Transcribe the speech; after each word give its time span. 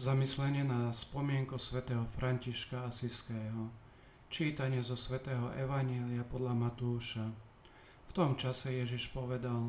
Zamyslenie 0.00 0.64
na 0.64 0.88
spomienku 0.96 1.60
svätého 1.60 2.08
Františka 2.16 2.88
Asiského. 2.88 3.68
Čítanie 4.32 4.80
zo 4.80 4.96
svätého 4.96 5.52
Evanielia 5.60 6.24
podľa 6.24 6.56
Matúša. 6.56 7.28
V 8.08 8.12
tom 8.16 8.32
čase 8.32 8.80
Ježiš 8.80 9.12
povedal, 9.12 9.68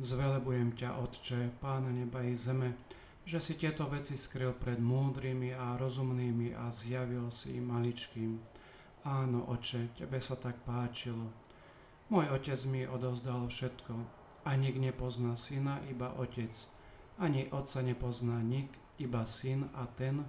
Zvelebujem 0.00 0.72
ťa, 0.80 0.96
Otče, 0.96 1.60
Pána 1.60 1.92
neba 1.92 2.24
i 2.24 2.32
zeme, 2.32 2.88
že 3.28 3.36
si 3.36 3.60
tieto 3.60 3.84
veci 3.92 4.16
skryl 4.16 4.56
pred 4.56 4.80
múdrymi 4.80 5.52
a 5.52 5.76
rozumnými 5.76 6.56
a 6.56 6.72
zjavil 6.72 7.28
si 7.28 7.60
im 7.60 7.68
maličkým. 7.68 8.32
Áno, 9.04 9.44
Oče, 9.44 9.92
tebe 9.92 10.24
sa 10.24 10.40
tak 10.40 10.56
páčilo. 10.64 11.36
Môj 12.08 12.32
otec 12.32 12.56
mi 12.64 12.88
odovzdal 12.88 13.44
všetko 13.52 13.92
a 14.40 14.56
nik 14.56 14.80
nepozná 14.80 15.36
syna, 15.36 15.84
iba 15.84 16.16
otec. 16.16 16.56
Ani 17.20 17.52
otca 17.52 17.84
nepozná 17.84 18.40
nik, 18.40 18.72
iba 18.98 19.26
syn 19.28 19.68
a 19.74 19.86
ten, 19.86 20.24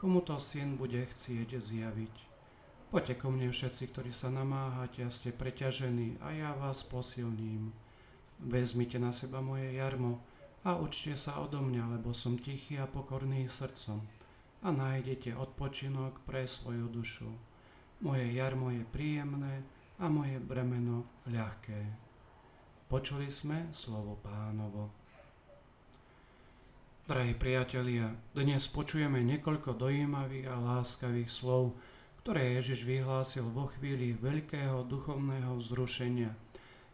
komu 0.00 0.20
to 0.20 0.40
syn 0.40 0.76
bude 0.80 0.96
chcieť 0.96 1.60
zjaviť. 1.60 2.16
Poďte 2.90 3.14
ko 3.22 3.30
mne 3.30 3.54
všetci, 3.54 3.94
ktorí 3.94 4.10
sa 4.10 4.34
namáhate 4.34 5.06
a 5.06 5.14
ste 5.14 5.30
preťažení 5.30 6.18
a 6.18 6.34
ja 6.34 6.50
vás 6.58 6.82
posilním. 6.82 7.70
Vezmite 8.42 8.98
na 8.98 9.14
seba 9.14 9.38
moje 9.38 9.70
jarmo 9.78 10.18
a 10.66 10.74
učte 10.74 11.14
sa 11.14 11.38
odo 11.38 11.62
mňa, 11.62 12.00
lebo 12.00 12.10
som 12.10 12.34
tichý 12.34 12.82
a 12.82 12.90
pokorný 12.90 13.46
srdcom 13.46 14.02
a 14.60 14.68
nájdete 14.68 15.32
odpočinok 15.38 16.20
pre 16.26 16.44
svoju 16.44 16.90
dušu. 16.90 17.30
Moje 18.02 18.26
jarmo 18.32 18.72
je 18.72 18.84
príjemné 18.84 19.64
a 20.00 20.08
moje 20.08 20.40
bremeno 20.40 21.04
ľahké. 21.28 21.80
Počuli 22.88 23.30
sme 23.30 23.70
slovo 23.70 24.18
pánovo. 24.18 24.99
Drahí 27.10 27.34
priatelia, 27.34 28.14
dnes 28.38 28.70
počujeme 28.70 29.18
niekoľko 29.26 29.74
dojímavých 29.74 30.46
a 30.46 30.62
láskavých 30.62 31.26
slov, 31.26 31.74
ktoré 32.22 32.54
Ježiš 32.54 32.86
vyhlásil 32.86 33.50
vo 33.50 33.66
chvíli 33.66 34.14
veľkého 34.14 34.86
duchovného 34.86 35.58
vzrušenia. 35.58 36.30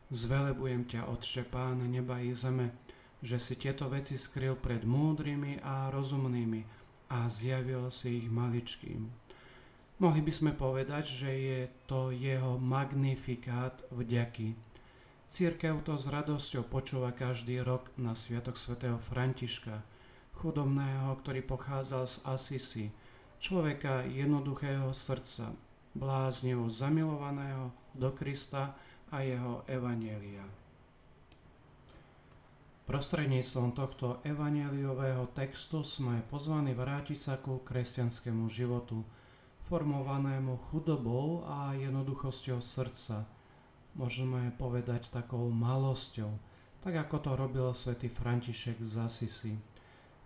Zvelebujem 0.09 0.89
ťa, 0.89 1.13
Otče 1.13 1.45
Pána 1.45 1.85
neba 1.85 2.17
i 2.25 2.33
zeme, 2.33 2.73
že 3.21 3.37
si 3.37 3.61
tieto 3.61 3.93
veci 3.93 4.17
skryl 4.17 4.57
pred 4.57 4.89
múdrymi 4.89 5.61
a 5.61 5.93
rozumnými 5.93 6.65
a 7.13 7.29
zjavil 7.29 7.93
si 7.93 8.25
ich 8.25 8.33
maličkým. 8.33 9.13
Mohli 10.01 10.21
by 10.25 10.33
sme 10.33 10.53
povedať, 10.57 11.13
že 11.13 11.29
je 11.29 11.61
to 11.85 12.09
jeho 12.09 12.57
magnifikát 12.57 13.85
vďaky. 13.93 14.57
Církev 15.29 15.85
to 15.85 16.01
s 16.01 16.09
radosťou 16.09 16.65
počúva 16.73 17.13
každý 17.13 17.61
rok 17.61 17.93
na 18.01 18.17
Sviatok 18.17 18.57
svätého 18.57 18.97
Františka– 18.97 19.85
chudobného, 20.37 21.17
ktorý 21.25 21.41
pochádzal 21.43 22.05
z 22.05 22.17
Asisi, 22.29 22.87
človeka 23.41 24.05
jednoduchého 24.05 24.93
srdca, 24.93 25.53
bláznivo 25.97 26.69
zamilovaného 26.69 27.73
do 27.97 28.13
Krista 28.13 28.77
a 29.09 29.25
jeho 29.25 29.65
evanielia. 29.65 30.45
Prostredníctvom 32.87 33.75
tohto 33.75 34.23
evanieliového 34.23 35.27
textu 35.35 35.83
sme 35.83 36.23
pozvaní 36.31 36.71
vrátiť 36.71 37.19
sa 37.19 37.35
ku 37.35 37.59
kresťanskému 37.67 38.47
životu, 38.47 39.03
formovanému 39.67 40.71
chudobou 40.71 41.43
a 41.51 41.75
jednoduchosťou 41.75 42.63
srdca, 42.63 43.27
môžeme 43.99 44.55
povedať 44.55 45.11
takou 45.11 45.51
malosťou, 45.51 46.31
tak 46.87 46.95
ako 46.95 47.17
to 47.19 47.31
robil 47.35 47.69
svätý 47.75 48.07
František 48.07 48.79
z 48.87 48.95
Asisi. 49.03 49.53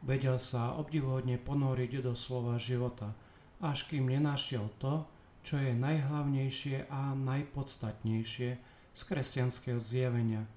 Vedel 0.01 0.41
sa 0.41 0.77
obdivuhodne 0.81 1.37
ponoriť 1.37 2.01
do 2.01 2.17
slova 2.17 2.57
života, 2.57 3.13
až 3.61 3.85
kým 3.85 4.09
nenašiel 4.09 4.73
to, 4.81 5.05
čo 5.45 5.61
je 5.61 5.77
najhlavnejšie 5.77 6.89
a 6.89 7.13
najpodstatnejšie 7.17 8.51
z 8.93 9.01
kresťanského 9.05 9.81
zjavenia. 9.81 10.49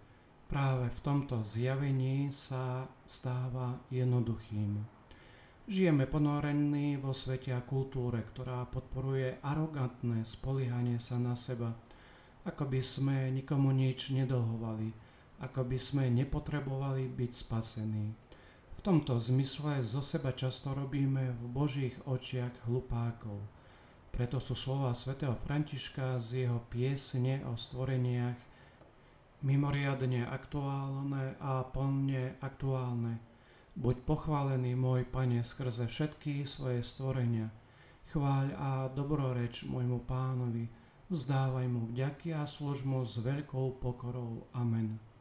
Práve 0.47 0.91
v 0.91 0.99
tomto 1.03 1.43
zjavení 1.43 2.31
sa 2.31 2.87
stáva 3.03 3.79
jednoduchým. 3.91 4.79
Žijeme 5.63 6.03
ponorení 6.11 6.99
vo 6.99 7.15
svete 7.15 7.55
a 7.55 7.63
kultúre, 7.63 8.19
ktorá 8.19 8.67
podporuje 8.67 9.39
arogantné 9.39 10.27
spoliehanie 10.27 10.99
sa 10.99 11.15
na 11.15 11.39
seba, 11.39 11.71
ako 12.43 12.67
by 12.67 12.83
sme 12.83 13.31
nikomu 13.31 13.71
nič 13.71 14.11
nedlhovali, 14.11 14.91
ako 15.39 15.63
by 15.63 15.79
sme 15.79 16.11
nepotrebovali 16.11 17.07
byť 17.07 17.31
spasení. 17.31 18.22
V 18.83 18.91
tomto 18.91 19.15
zmysle 19.15 19.79
zo 19.79 20.03
seba 20.03 20.35
často 20.35 20.75
robíme 20.75 21.39
v 21.39 21.43
Božích 21.47 21.95
očiach 22.03 22.67
hlupákov. 22.67 23.39
Preto 24.11 24.43
sú 24.43 24.59
slova 24.59 24.91
svätého 24.91 25.39
Františka 25.39 26.19
z 26.19 26.43
jeho 26.43 26.59
piesne 26.67 27.47
o 27.47 27.55
stvoreniach 27.55 28.35
mimoriadne 29.39 30.27
aktuálne 30.27 31.39
a 31.39 31.63
plne 31.63 32.35
aktuálne. 32.43 33.23
Buď 33.79 34.03
pochválený 34.03 34.75
môj 34.75 35.07
Pane 35.07 35.47
skrze 35.47 35.87
všetky 35.87 36.43
svoje 36.43 36.83
stvorenia. 36.83 37.55
Chváľ 38.11 38.45
a 38.59 38.91
dobroreč 38.91 39.63
môjmu 39.63 40.03
pánovi, 40.03 40.67
vzdávaj 41.07 41.71
mu 41.71 41.87
vďaky 41.87 42.35
a 42.35 42.43
služ 42.43 42.83
mu 42.83 43.07
s 43.07 43.15
veľkou 43.15 43.79
pokorou. 43.79 44.43
Amen. 44.51 45.12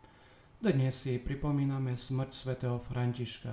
Dnes 0.62 0.95
si 0.95 1.19
pripomíname 1.19 1.99
smrť 1.99 2.31
svätého 2.31 2.78
Františka. 2.78 3.50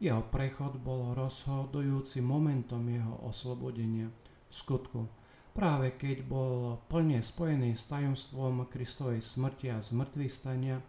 Jeho 0.00 0.24
prechod 0.32 0.80
bol 0.80 1.12
rozhodujúcim 1.12 2.24
momentom 2.24 2.88
jeho 2.88 3.20
oslobodenia. 3.28 4.08
V 4.48 4.52
skutku, 4.56 5.12
práve 5.52 5.92
keď 6.00 6.24
bol 6.24 6.80
plne 6.88 7.20
spojený 7.20 7.76
s 7.76 7.92
tajomstvom 7.92 8.64
Kristovej 8.64 9.20
smrti 9.20 9.76
a 9.76 9.84
zmrtvých 9.84 10.32
stania, 10.32 10.80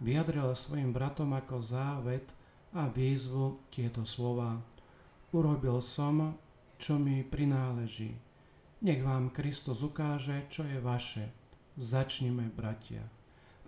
vyjadril 0.00 0.56
svojim 0.56 0.96
bratom 0.96 1.36
ako 1.36 1.60
závet 1.60 2.24
a 2.72 2.88
výzvu 2.88 3.60
tieto 3.68 4.08
slova. 4.08 4.56
Urobil 5.36 5.84
som, 5.84 6.32
čo 6.80 6.96
mi 6.96 7.20
prináleží. 7.20 8.16
Nech 8.80 9.04
vám 9.04 9.36
Kristus 9.36 9.84
ukáže, 9.84 10.48
čo 10.48 10.64
je 10.64 10.80
vaše. 10.80 11.28
Začnime, 11.76 12.48
bratia. 12.48 13.04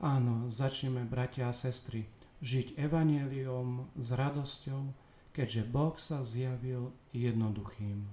Áno, 0.04 0.52
začneme, 0.52 1.08
bratia 1.08 1.48
a 1.48 1.56
sestry, 1.56 2.04
žiť 2.44 2.76
evaneliom 2.76 3.96
s 3.96 4.08
radosťou, 4.12 4.92
keďže 5.32 5.62
Boh 5.72 5.96
sa 5.96 6.20
zjavil 6.20 6.92
jednoduchým. 7.16 8.04